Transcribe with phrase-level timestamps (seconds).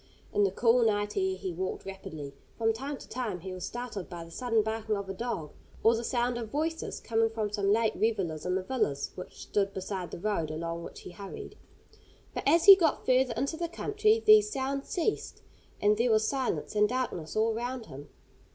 [0.33, 2.33] In the cool night air he walked rapidly.
[2.57, 5.51] From time to time he was startled by the sudden barking of a dog,
[5.83, 9.75] or the sound of voices coming from some late revellers in the villas which stood
[9.75, 11.55] beside the road along which he hurried.
[12.33, 15.43] But as he got further into the country these sounds ceased,
[15.79, 18.09] and there was silence and darkness all round him.